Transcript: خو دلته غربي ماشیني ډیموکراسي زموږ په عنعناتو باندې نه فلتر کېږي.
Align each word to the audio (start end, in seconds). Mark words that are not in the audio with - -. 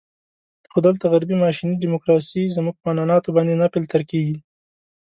خو 0.71 0.77
دلته 0.87 1.03
غربي 1.11 1.35
ماشیني 1.43 1.75
ډیموکراسي 1.83 2.43
زموږ 2.55 2.75
په 2.81 2.87
عنعناتو 2.91 3.33
باندې 3.35 3.53
نه 3.61 3.67
فلتر 3.73 4.01
کېږي. 4.11 4.37